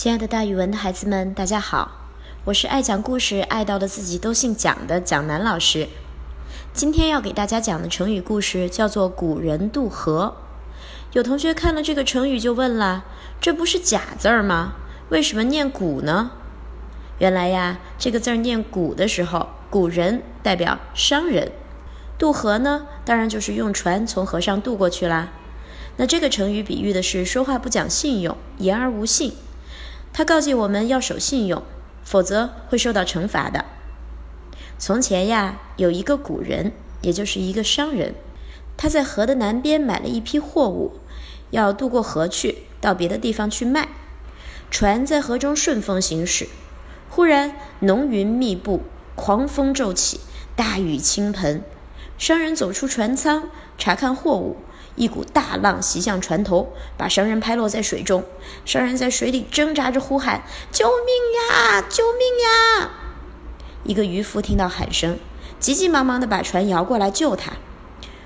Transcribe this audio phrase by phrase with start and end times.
[0.00, 2.08] 亲爱的，大语文的孩子们，大家好！
[2.46, 5.88] 我是爱讲故事、爱到的自己都姓蒋的蒋楠老师。
[6.72, 10.36] 今天要给大家讲的成语故事叫做“古人渡河”。
[11.12, 13.04] 有同学看了这个成语就问了
[13.42, 14.72] ：“这不是假字儿吗？
[15.10, 16.30] 为什么念‘古’呢？”
[17.20, 21.52] 原来呀，这个字儿念“古”的时候，“古人”代表商人，
[22.16, 25.28] 渡河呢，当然就是用船从河上渡过去啦。
[25.98, 29.34] 那这个成语比喻的是说话不讲信用，言而无信。
[30.20, 31.62] 他告诫我们要守信用，
[32.04, 33.64] 否则会受到惩罚的。
[34.76, 38.14] 从前呀，有一个古人，也就是一个商人，
[38.76, 40.92] 他在河的南边买了一批货物，
[41.48, 43.88] 要渡过河去，到别的地方去卖。
[44.70, 46.48] 船在河中顺风行驶，
[47.08, 48.82] 忽然浓云密布，
[49.14, 50.20] 狂风骤起，
[50.54, 51.62] 大雨倾盆。
[52.18, 54.58] 商人走出船舱，查看货物。
[55.00, 58.22] 一股大浪袭向船头，把商人拍落在水中。
[58.66, 61.80] 商人在水里挣扎着呼喊：“救命呀！
[61.88, 62.90] 救命呀！”
[63.82, 65.18] 一个渔夫听到喊声，
[65.58, 67.52] 急急忙忙地把船摇过来救他。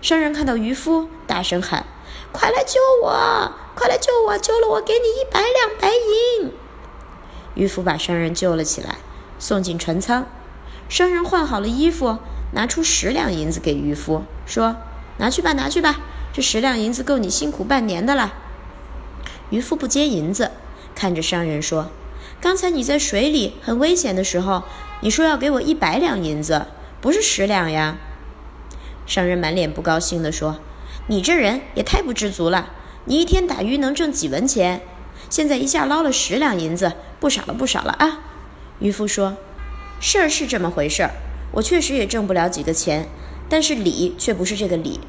[0.00, 1.86] 商人看到渔夫，大声喊
[2.30, 3.52] ：“快来救我！
[3.74, 4.38] 快来救我！
[4.38, 6.52] 救了我，给你一百两白银。”
[7.56, 8.98] 渔夫把商人救了起来，
[9.40, 10.24] 送进船舱。
[10.88, 12.18] 商人换好了衣服，
[12.52, 14.76] 拿出十两银子给渔夫，说
[15.18, 15.98] ：“拿去吧，拿去吧。”
[16.32, 18.34] 这十两银子够你辛苦半年的了。
[19.50, 20.52] 渔夫不接银子，
[20.94, 21.90] 看着商人说
[22.40, 24.62] ：“刚才你在水里很危险的时候，
[25.00, 26.66] 你说要给我一百两银子，
[27.00, 27.96] 不是十两呀。”
[29.06, 30.60] 商人满脸不高兴地说
[31.08, 32.70] ：“你这人也太不知足了！
[33.06, 34.82] 你一天打鱼能挣几文钱？
[35.28, 38.20] 现在一下捞了十两银子，不少了，不少了啊！”
[38.78, 39.36] 渔夫说
[39.98, 41.10] ：“事儿是这么回事儿，
[41.54, 43.08] 我确实也挣不了几个钱，
[43.48, 45.00] 但是理却不是这个理。”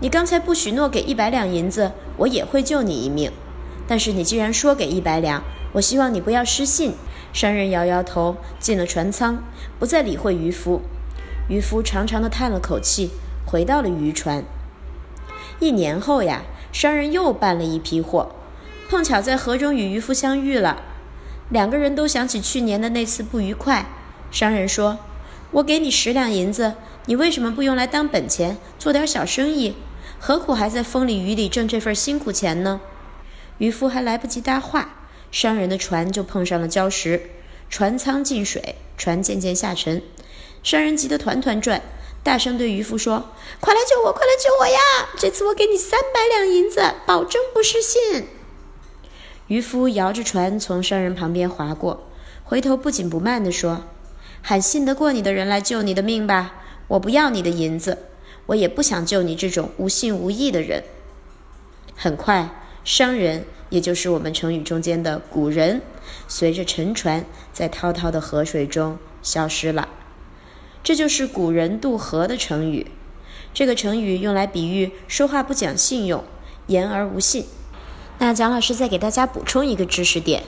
[0.00, 3.32] 你刚才不许诺给一百两银子，我也会救你一命。
[3.88, 6.94] 但是你既然说给一百两，我希望你不要失信。
[7.32, 9.42] 商人摇摇头，进了船舱，
[9.78, 10.82] 不再理会渔夫。
[11.48, 13.10] 渔夫长长的叹了口气，
[13.46, 14.44] 回到了渔船。
[15.60, 16.42] 一年后呀，
[16.72, 18.32] 商人又办了一批货，
[18.90, 20.82] 碰巧在河中与渔夫相遇了。
[21.48, 23.86] 两个人都想起去年的那次不愉快。
[24.30, 24.98] 商人说
[25.52, 26.74] ：“我给你十两银子，
[27.06, 29.76] 你为什么不用来当本钱，做点小生意？”
[30.18, 32.80] 何苦还在风里雨里挣这份辛苦钱呢？
[33.58, 37.30] 渔夫还来不及搭话，商人的船就碰上了礁石，
[37.68, 40.02] 船舱进水，船渐渐下沉。
[40.62, 41.82] 商人急得团团转，
[42.22, 43.30] 大声对渔夫说
[43.60, 44.12] ：“快来救我！
[44.12, 45.08] 快来救我呀！
[45.16, 48.26] 这次我给你三百两银子，保证不失信。”
[49.46, 52.08] 渔夫摇着船从商人旁边划过，
[52.42, 53.84] 回头不紧不慢地说
[54.48, 56.54] ：“喊信得过你的人来救你的命吧，
[56.86, 57.98] 我不要你的银子。”
[58.46, 60.84] 我也不想救你这种无信无义的人。
[61.96, 62.48] 很快，
[62.84, 65.82] 商人，也就是我们成语中间的古人，
[66.28, 69.88] 随着沉船在滔滔的河水中消失了。
[70.84, 72.86] 这就是“古人渡河”的成语。
[73.52, 76.22] 这个成语用来比喻说话不讲信用，
[76.68, 77.46] 言而无信。
[78.20, 80.44] 那蒋老师再给大家补充一个知识点：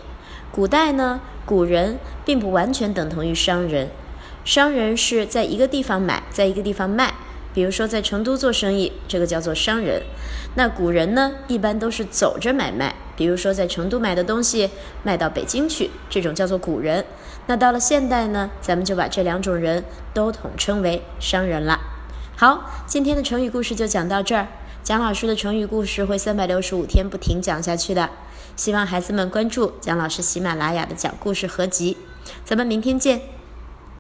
[0.51, 3.89] 古代呢，古人并不完全等同于商人。
[4.45, 7.15] 商人是在一个地方买，在一个地方卖。
[7.55, 10.03] 比如说，在成都做生意，这个叫做商人。
[10.55, 12.95] 那古人呢，一般都是走着买卖。
[13.17, 14.71] 比如说，在成都买的东西
[15.03, 17.05] 卖到北京去，这种叫做古人。
[17.47, 19.83] 那到了现代呢，咱们就把这两种人
[20.15, 21.81] 都统称为商人了。
[22.37, 24.47] 好，今天的成语故事就讲到这儿。
[24.83, 28.09] 蒋老师的成语故事会三百六十五天不停讲下去的，
[28.57, 31.97] 希望孩子们关注蒋老师喜马拉雅的讲故事合集。
[32.45, 33.38] 咱们明天见。